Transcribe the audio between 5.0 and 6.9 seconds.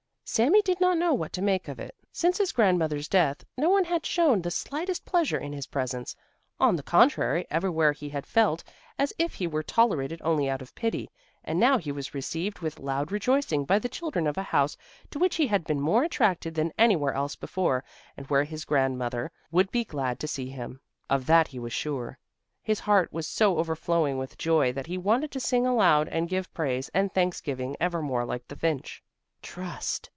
pleasure in his presence; on the